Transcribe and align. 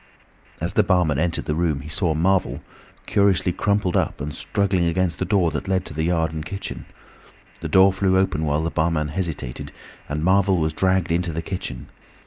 As 0.59 0.73
the 0.73 0.81
barman 0.81 1.19
entered 1.19 1.45
the 1.45 1.53
room 1.53 1.81
he 1.81 1.87
saw 1.87 2.15
Marvel, 2.15 2.61
curiously 3.05 3.53
crumpled 3.53 3.95
up 3.95 4.19
and 4.19 4.33
struggling 4.33 4.85
against 4.85 5.19
the 5.19 5.25
door 5.25 5.51
that 5.51 5.67
led 5.67 5.85
to 5.85 5.93
the 5.93 6.01
yard 6.05 6.33
and 6.33 6.43
kitchen. 6.43 6.87
The 7.59 7.69
door 7.69 7.93
flew 7.93 8.17
open 8.17 8.43
while 8.43 8.63
the 8.63 8.71
barman 8.71 9.09
hesitated, 9.09 9.71
and 10.09 10.23
Marvel 10.23 10.57
was 10.59 10.73
dragged 10.73 11.11
into 11.11 11.31
the 11.31 11.43
kitchen. 11.43 11.85